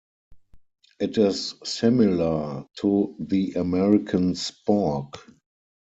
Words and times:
It 0.99 1.19
is 1.19 1.53
similar 1.63 2.65
to 2.79 3.15
the 3.19 3.53
American 3.53 4.33
spork. 4.33 5.19